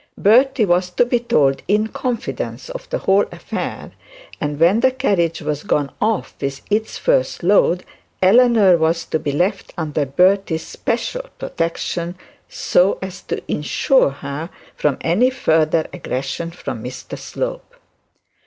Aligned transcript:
Bertie 0.17 0.65
was 0.65 0.89
to 0.89 1.05
be 1.05 1.19
told 1.19 1.61
in 1.67 1.85
confidence 1.85 2.71
of 2.71 2.89
the 2.89 2.97
whole 2.97 3.27
affair, 3.31 3.91
and 4.39 4.59
when 4.59 4.79
the 4.79 4.89
carriage 4.89 5.43
was 5.43 5.61
gone 5.61 5.91
off 6.01 6.33
with 6.41 6.67
the 6.69 6.79
first 6.79 7.43
load, 7.43 7.83
Eleanor 8.19 8.77
was 8.77 9.05
to 9.05 9.19
be 9.19 9.31
left 9.31 9.75
under 9.77 10.07
Bertie's 10.07 10.65
special 10.65 11.21
protection, 11.37 12.15
so 12.49 12.97
as 13.03 13.21
to 13.21 13.43
insure 13.47 14.09
her 14.09 14.49
from 14.75 14.97
any 15.01 15.29
further 15.29 15.85
aggression 15.93 16.49
from 16.49 16.83
Mr 16.83 17.15
Slope. 17.15 17.75